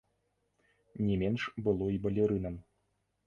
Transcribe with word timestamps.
Не 1.09 1.15
менш 1.25 1.41
было 1.67 1.85
і 1.97 1.99
балерынам. 2.09 2.55